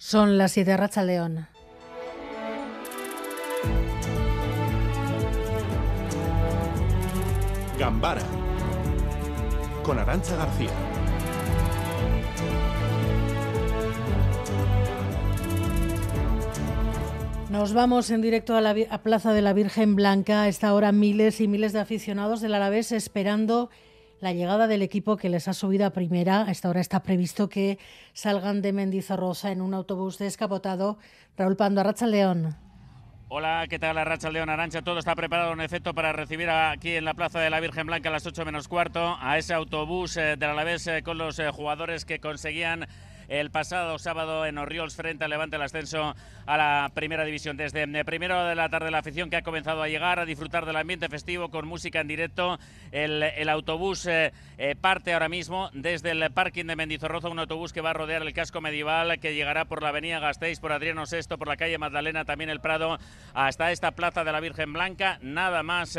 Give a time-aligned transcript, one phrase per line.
[0.00, 1.48] Son las 7 Racha León.
[7.76, 8.22] Gambara
[9.82, 10.70] con Arancha García.
[17.50, 20.42] Nos vamos en directo a la a Plaza de la Virgen Blanca.
[20.42, 23.68] A esta hora miles y miles de aficionados del Alavés esperando
[24.20, 26.42] la llegada del equipo que les ha subido a primera.
[26.42, 27.78] A esta hora está previsto que
[28.12, 30.98] salgan de Mendizorrosa en un autobús descapotado.
[31.36, 32.56] Raúl Pando, Racha León.
[33.30, 33.96] Hola, ¿qué tal?
[34.04, 34.80] Racha León Arancha.
[34.80, 38.08] Todo está preparado en efecto para recibir aquí en la Plaza de la Virgen Blanca
[38.08, 41.50] a las 8 menos cuarto a ese autobús eh, del Alavés eh, con los eh,
[41.50, 42.88] jugadores que conseguían
[43.28, 47.56] el pasado sábado en Oriols frente al Levante el ascenso a la primera división.
[47.56, 50.64] Desde eh, primero de la tarde la afición que ha comenzado a llegar a disfrutar
[50.64, 52.58] del ambiente festivo con música en directo.
[52.90, 57.82] El, autobús eh, eh, parte ahora mismo desde el parking de Mendizorroza, un autobús que
[57.82, 61.36] va a rodear el casco medieval que llegará por la avenida Gasteiz, por Adriano VI,
[61.36, 62.98] por la calle Magdalena, también el Prado,
[63.34, 65.18] hasta esta plaza de la Virgen Blanca.
[65.20, 65.98] Nada más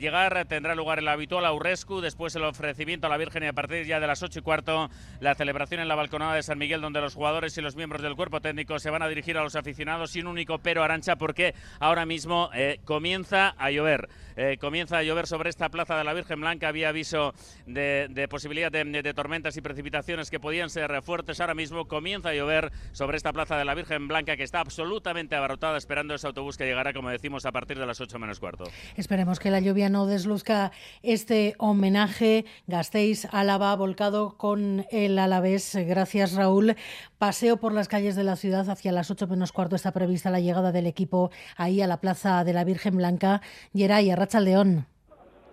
[0.00, 3.86] llegar tendrá lugar el habitual Aurrescu, después el ofrecimiento a la Virgen y a partir
[3.86, 7.00] ya de las ocho y cuarto la celebración en la balconada de San Miguel, donde
[7.00, 10.12] los jugadores y los miembros del cuerpo técnico se van a dirigir a los aficionados
[10.12, 14.08] sin único pero Arancha, porque ahora mismo eh, comienza a llover.
[14.36, 16.68] Eh, comienza a llover sobre esta plaza de la Virgen Blanca.
[16.68, 17.34] Había aviso
[17.66, 21.40] de, posibilidad de, tormentas y precipitaciones que podían ser fuertes.
[21.40, 25.36] Ahora mismo comienza a llover sobre esta plaza de la Virgen Blanca que está absolutamente
[25.36, 28.64] abarrotada esperando ese autobús que llegará, como decimos, a partir de las 8 menos cuarto.
[28.96, 30.70] Esperemos que la lluvia no desluzca
[31.02, 32.44] este homenaje.
[32.66, 35.76] Gastéis Álava volcado con el Alavés.
[35.76, 36.76] Gracias, Raúl.
[37.18, 40.40] Paseo por las calles de la ciudad hacia las 8 menos cuarto está prevista la
[40.40, 43.40] llegada del equipo ahí a la plaza de la Virgen Blanca.
[43.72, 44.06] Yeray,
[44.40, 44.86] León.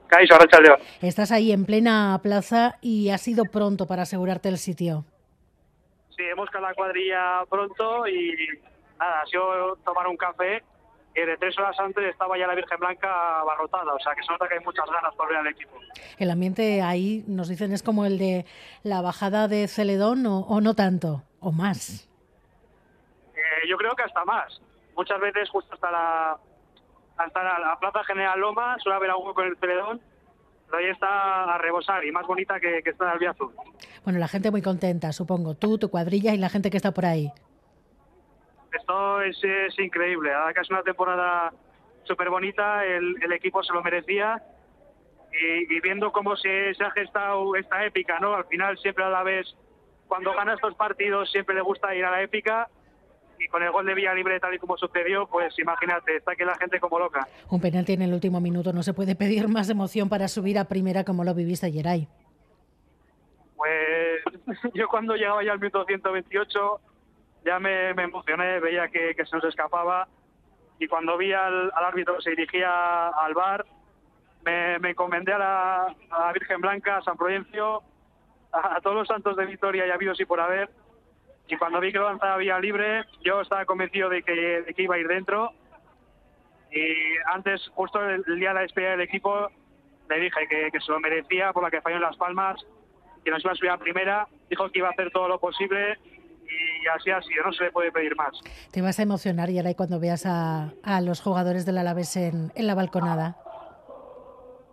[0.09, 0.80] León.
[1.02, 5.05] Estás ahí en plena plaza y ha sido pronto para asegurarte el sitio.
[6.16, 8.36] Sí, hemos quedado la cuadrilla pronto y
[8.99, 10.61] nada, ha sido tomar un café
[11.16, 14.31] y de tres horas antes estaba ya la Virgen Blanca abarrotada, o sea que se
[14.31, 15.77] nota que hay muchas ganas por ver al equipo.
[16.17, 18.45] El ambiente ahí, nos dicen, es como el de
[18.83, 22.08] la bajada de Celedón o, no tanto, o más.
[23.36, 24.61] Eh, yo creo que hasta más.
[24.95, 26.38] Muchas veces justo hasta la,
[27.17, 29.99] hasta la, Plaza General Loma, suele haber algo con el Celedón,
[30.67, 33.52] pero ahí está a rebosar y más bonita que, que está en Albiazu.
[34.05, 35.55] Bueno, la gente muy contenta, supongo.
[35.55, 37.32] Tú, tu cuadrilla y la gente que está por ahí.
[38.71, 39.37] Esto es,
[39.80, 40.33] increíble.
[40.33, 41.52] Ahora que es una temporada
[42.04, 44.42] súper bonita, el, equipo se lo merecía.
[45.32, 48.36] Y, viendo cómo se, se, ha gestado esta épica, ¿no?
[48.36, 49.48] Al final siempre a la vez,
[50.08, 52.67] cuando gana estos partidos, siempre le gusta ir a la épica
[53.43, 56.43] y con el gol de Villa Libre tal y como sucedió, pues imagínate, está aquí
[56.43, 57.27] la gente como loca.
[57.49, 60.65] Un penalti en el último minuto, no se puede pedir más emoción para subir a
[60.65, 62.08] primera como lo viviste ayer ahí.
[63.55, 64.21] Pues
[64.73, 66.81] yo cuando llegaba ya al minuto 128
[67.44, 70.08] ya me, emocioné, veía que, se nos escapaba
[70.80, 73.66] y cuando vi al, árbitro que se dirigía al bar,
[74.44, 77.84] me, encomendé a la, Virgen Blanca, a San Prudencio,
[78.52, 80.70] a, todos los santos de Vitoria y habidos y por haber,
[81.48, 85.00] y cuando vi que lo lanzaba vía libre, yo estaba convencido de que, iba a
[85.00, 85.52] ir dentro.
[86.72, 89.50] Y antes, justo el, día de la despedida del equipo,
[90.10, 92.66] le dije que, se lo merecía por la que falló en Las Palmas,
[93.26, 94.28] que nos iba a subir a primera.
[94.50, 95.98] Dijo que iba a hacer todo lo posible
[96.81, 98.31] y así ha sido, no se le puede pedir más.
[98.71, 102.52] Te vas a emocionar, y ahora cuando veas a, a los jugadores del Alavés en,
[102.55, 103.37] en la balconada.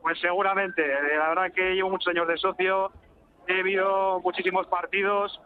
[0.02, 0.82] Pues seguramente.
[1.18, 2.90] La verdad que llevo muchos años de socio,
[3.46, 5.40] he visto muchísimos partidos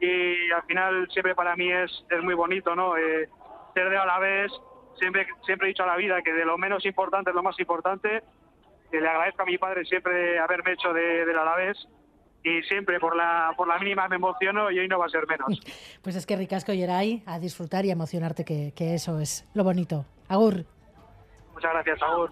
[0.00, 2.96] y al final siempre para mí es, es muy bonito, ¿no?
[2.96, 3.28] Eh,
[3.74, 4.52] ser de Alavés,
[4.98, 7.58] siempre, siempre he dicho a la vida que de lo menos importante es lo más
[7.58, 8.22] importante,
[8.90, 11.88] que le agradezco a mi padre siempre haberme hecho de, del Alavés
[12.46, 15.26] y siempre por la, por la mínima me emociono y hoy no va a ser
[15.26, 15.60] menos.
[16.02, 19.64] Pues es que ricasco Yeray a disfrutar y a emocionarte, que, que eso es lo
[19.64, 20.04] bonito.
[20.28, 20.64] Agur.
[21.52, 22.30] Muchas gracias, Agur.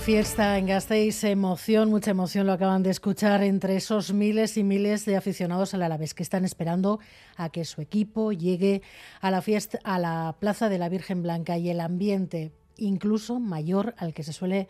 [0.00, 5.04] Fiesta en Gasteiz, emoción, mucha emoción lo acaban de escuchar entre esos miles y miles
[5.04, 7.00] de aficionados al Alavés que están esperando
[7.36, 8.82] a que su equipo llegue
[9.20, 13.94] a la fiesta a la Plaza de la Virgen Blanca y el ambiente incluso mayor
[13.98, 14.68] al que se suele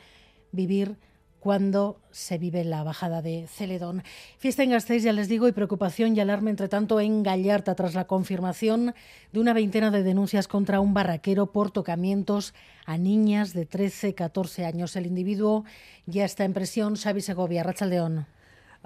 [0.53, 0.97] vivir
[1.45, 4.03] cuando se vive la bajada de Celedón.
[4.39, 7.93] Fiesta en Gasteiz, ya les digo, y preocupación y alarma, entre tanto, en Gallarta, tras
[7.93, 8.95] la confirmación
[9.31, 12.55] de una veintena de denuncias contra un barraquero por tocamientos
[12.87, 14.97] a niñas de 13, 14 años.
[14.97, 15.67] El individuo
[16.07, 16.97] ya está en presión.
[16.97, 18.27] Xavi Segovia, León.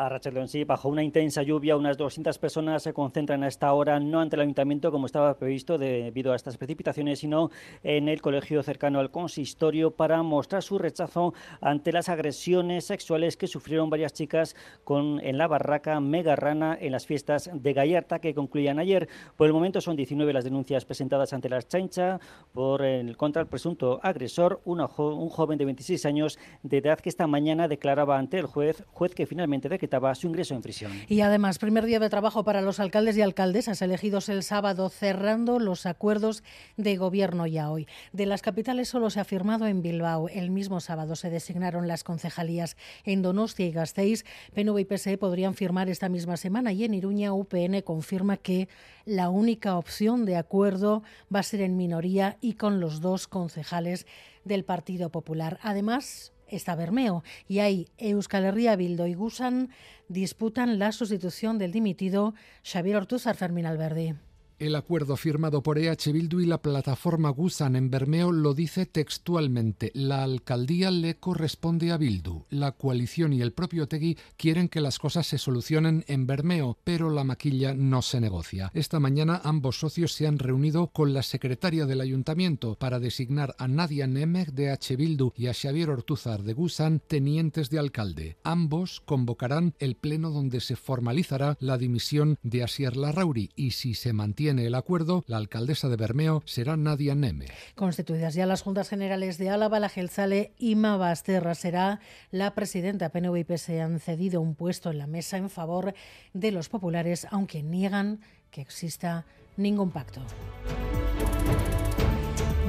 [0.00, 3.98] A Rachelón, sí, bajo una intensa lluvia, unas 200 personas se concentran a esta hora,
[3.98, 7.50] no ante el ayuntamiento como estaba previsto debido a estas precipitaciones, sino
[7.82, 13.48] en el colegio cercano al consistorio para mostrar su rechazo ante las agresiones sexuales que
[13.48, 14.54] sufrieron varias chicas
[14.84, 19.08] con, en la barraca Mega Rana en las fiestas de Gallarta que concluían ayer.
[19.36, 22.20] Por el momento son 19 las denuncias presentadas ante la chancha
[22.52, 27.26] por el, contra el presunto agresor, un joven de 26 años de edad que esta
[27.26, 30.92] mañana declaraba ante el juez, juez que finalmente decretó su ingreso en prisión.
[31.08, 35.58] Y además, primer día de trabajo para los alcaldes y alcaldesas elegidos el sábado, cerrando
[35.58, 36.42] los acuerdos
[36.76, 37.86] de gobierno ya hoy.
[38.12, 40.28] De las capitales solo se ha firmado en Bilbao.
[40.28, 44.24] El mismo sábado se designaron las concejalías en Donostia y Gasteiz.
[44.54, 48.68] PNV y PSE podrían firmar esta misma semana y en Iruña UPN confirma que
[49.04, 51.02] la única opción de acuerdo
[51.34, 54.06] va a ser en minoría y con los dos concejales
[54.44, 55.58] del Partido Popular.
[55.62, 59.70] Además, está Bermeo y ahí Euskal Herria Bildo y Gusan
[60.08, 62.34] disputan la sustitución del dimitido
[62.64, 64.14] Xavier Ortúzar Fermín Alberdi.
[64.58, 69.92] El acuerdo firmado por EH Bildu y la plataforma Gusan en Bermeo lo dice textualmente.
[69.94, 72.42] La alcaldía le corresponde a Bildu.
[72.50, 77.08] La coalición y el propio Tegui quieren que las cosas se solucionen en Bermeo, pero
[77.08, 78.72] la maquilla no se negocia.
[78.74, 83.68] Esta mañana ambos socios se han reunido con la secretaria del ayuntamiento para designar a
[83.68, 84.96] Nadia Nemec de H.
[84.96, 88.38] Bildu y a Xavier Ortúzar de Gusan tenientes de alcalde.
[88.42, 94.12] Ambos convocarán el pleno donde se formalizará la dimisión de Asier Larrauri y si se
[94.12, 97.48] mantiene tiene el acuerdo, la alcaldesa de Bermeo será Nadia Neme.
[97.74, 102.00] Constituidas ya las Juntas Generales de Álava, la Gelzale Ima Basterra será
[102.30, 103.10] la presidenta.
[103.10, 105.92] PNV y PSE han cedido un puesto en la mesa en favor
[106.32, 109.26] de los populares, aunque niegan que exista
[109.58, 110.22] ningún pacto.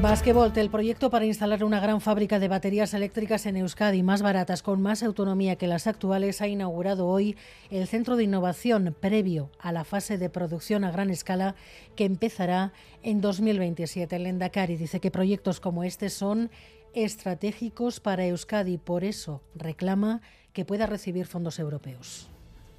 [0.01, 4.63] Basquevolt, el proyecto para instalar una gran fábrica de baterías eléctricas en Euskadi, más baratas,
[4.63, 7.35] con más autonomía que las actuales, ha inaugurado hoy
[7.69, 11.55] el Centro de Innovación previo a la fase de producción a gran escala
[11.97, 12.71] que empezará
[13.03, 14.15] en 2027.
[14.15, 16.49] El Endacari dice que proyectos como este son
[16.93, 20.21] estratégicos para Euskadi, por eso reclama
[20.53, 22.29] que pueda recibir fondos europeos.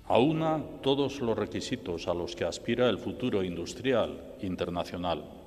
[0.06, 5.39] Aúna todos los requisitos a los que aspira el futuro industrial internacional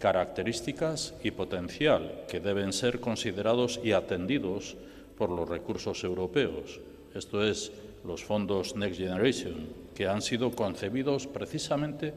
[0.00, 4.76] características y potencial que deben ser considerados y atendidos
[5.16, 6.80] por los recursos europeos,
[7.14, 7.70] esto es,
[8.04, 12.14] los fondos Next Generation, que han sido concebidos precisamente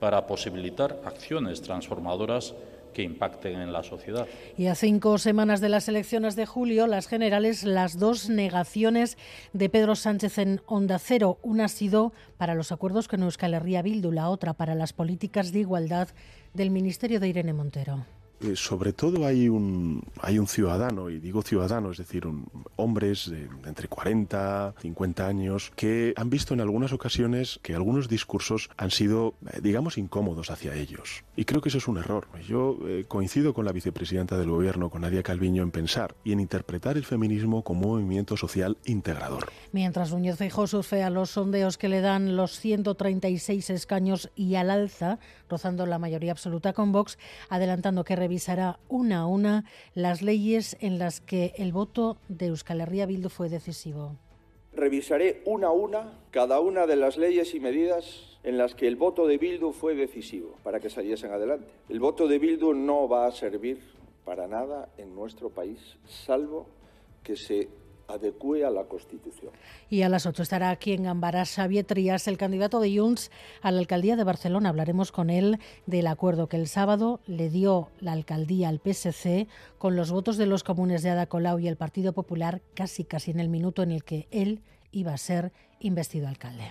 [0.00, 2.54] para posibilitar acciones transformadoras
[3.02, 4.26] impacten en la sociedad.
[4.56, 9.18] Y a cinco semanas de las elecciones de julio, las generales, las dos negaciones
[9.52, 11.38] de Pedro Sánchez en Onda Cero.
[11.42, 15.52] Una ha sido para los acuerdos con Euskal Herria Bildu, la otra para las políticas
[15.52, 16.08] de igualdad
[16.54, 18.04] del Ministerio de Irene Montero.
[18.40, 22.26] Eh, sobre todo hay un, hay un ciudadano, y digo ciudadano, es decir,
[22.76, 28.70] hombres de, entre 40, 50 años, que han visto en algunas ocasiones que algunos discursos
[28.76, 31.24] han sido, eh, digamos, incómodos hacia ellos.
[31.36, 32.28] Y creo que eso es un error.
[32.46, 36.40] Yo eh, coincido con la vicepresidenta del Gobierno, con Nadia Calviño, en pensar y en
[36.40, 39.50] interpretar el feminismo como movimiento social integrador.
[39.72, 40.66] Mientras Núñez Feijóo
[41.04, 45.18] a los sondeos que le dan los 136 escaños y al alza,
[45.48, 47.18] rozando la mayoría absoluta con Vox,
[47.48, 49.64] adelantando que revisará una a una
[49.94, 54.16] las leyes en las que el voto de Euskal Herria Bildu fue decisivo.
[54.74, 58.96] Revisaré una a una cada una de las leyes y medidas en las que el
[58.96, 61.68] voto de Bildu fue decisivo para que saliesen adelante.
[61.88, 63.80] El voto de Bildu no va a servir
[64.26, 66.66] para nada en nuestro país, salvo
[67.22, 67.70] que se
[68.08, 69.52] adecue a la Constitución.
[69.88, 73.30] Y a las 8 estará aquí en Gambara Xavier Trias, el candidato de Junts
[73.62, 74.70] a la alcaldía de Barcelona.
[74.70, 79.46] Hablaremos con él del acuerdo que el sábado le dio la alcaldía al PSC
[79.76, 83.30] con los votos de los comunes de Ada Colau y el Partido Popular casi casi
[83.30, 86.64] en el minuto en el que él iba a ser investido alcalde.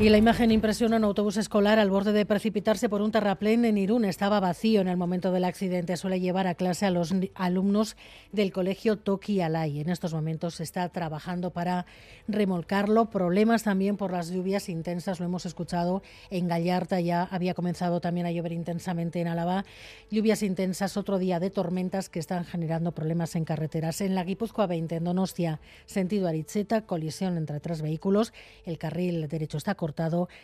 [0.00, 3.76] Y la imagen impresiona un autobús escolar al borde de precipitarse por un terraplén en
[3.76, 4.04] Irún.
[4.04, 5.96] Estaba vacío en el momento del accidente.
[5.96, 7.96] Suele llevar a clase a los alumnos
[8.30, 9.80] del colegio Toki Alay.
[9.80, 11.84] En estos momentos se está trabajando para
[12.28, 13.10] remolcarlo.
[13.10, 15.18] Problemas también por las lluvias intensas.
[15.18, 17.00] Lo hemos escuchado en Gallarta.
[17.00, 19.64] Ya había comenzado también a llover intensamente en Álava.
[20.12, 24.00] Lluvias intensas, otro día de tormentas que están generando problemas en carreteras.
[24.00, 28.32] En la Guipúzcoa 20, en Donostia, sentido Aritzeta, colisión entre tres vehículos.
[28.64, 29.74] El carril derecho está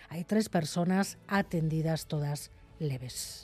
[0.09, 3.43] hay tres personas atendidas todas leves.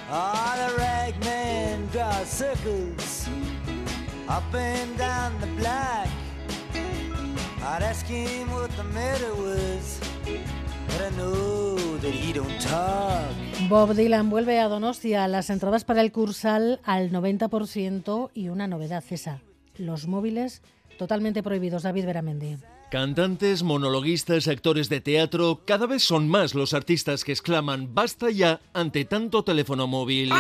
[13.69, 19.04] Bob Dylan vuelve a Donostia, las entradas para el Cursal al 90% y una novedad
[19.11, 19.40] esa,
[19.76, 20.62] los móviles
[20.99, 21.83] totalmente prohibidos.
[21.83, 22.59] David Beramendi.
[22.90, 28.61] Cantantes, monologuistas, actores de teatro, cada vez son más los artistas que exclaman basta ya
[28.75, 30.30] ante tanto teléfono móvil.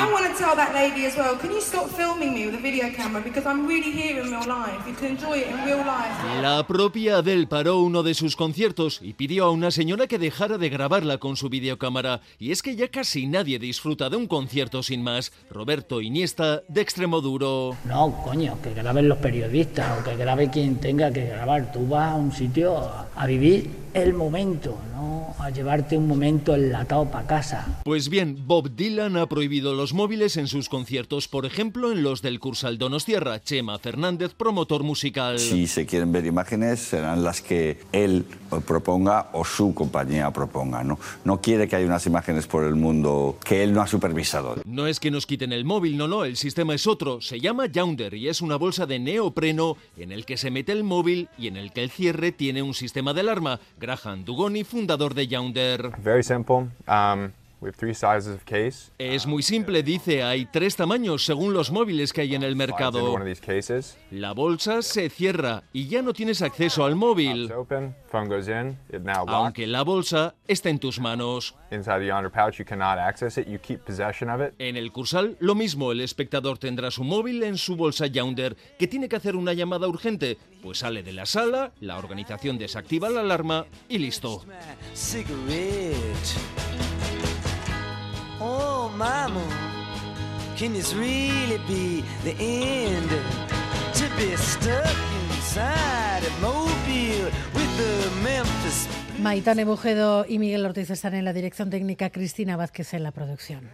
[6.42, 10.58] La propia Adele paró uno de sus conciertos y pidió a una señora que dejara
[10.58, 12.20] de grabarla con su videocámara.
[12.40, 15.32] Y es que ya casi nadie disfruta de un concierto sin más.
[15.50, 17.76] Roberto Iniesta, de Extremoduro.
[17.84, 21.70] No, coño, que graben los periodistas o que grabe quien tenga que grabar.
[21.70, 22.78] Tú vas a un sitio
[23.14, 24.74] a, vivir el momento.
[25.42, 27.80] A llevarte un momento enlatado para casa.
[27.84, 32.22] Pues bien, Bob Dylan ha prohibido los móviles en sus conciertos, por ejemplo en los
[32.22, 33.42] del Cursal Donostierra.
[33.42, 35.38] Chema Fernández, promotor musical.
[35.38, 38.24] Si se quieren ver imágenes, serán las que él
[38.66, 40.84] proponga o su compañía proponga.
[40.84, 44.56] No, no quiere que haya unas imágenes por el mundo que él no ha supervisado.
[44.64, 47.20] No es que nos quiten el móvil, no, no, el sistema es otro.
[47.20, 50.84] Se llama Yonder y es una bolsa de neopreno en el que se mete el
[50.84, 53.60] móvil y en el que el cierre tiene un sistema de alarma.
[53.78, 55.29] Graham Dugoni, fundador de
[56.02, 56.68] Very simple.
[56.88, 57.32] Um,
[58.98, 63.14] es muy simple, dice, hay tres tamaños según los móviles que hay en el mercado.
[64.10, 67.52] La bolsa se cierra y ya no tienes acceso al móvil,
[69.26, 71.54] aunque la bolsa está en tus manos.
[74.58, 78.88] En el Cursal, lo mismo, el espectador tendrá su móvil en su bolsa Yonder, que
[78.88, 83.20] tiene que hacer una llamada urgente, pues sale de la sala, la organización desactiva la
[83.20, 84.42] alarma y listo.
[89.00, 89.42] Mama,
[90.58, 93.08] can this really be the end?
[93.94, 94.94] To be stuck
[95.30, 98.10] inside a mobile with the.
[99.20, 103.70] Maitane Bujedo y Miguel Ortiz están en la dirección técnica, Cristina Vázquez en la producción.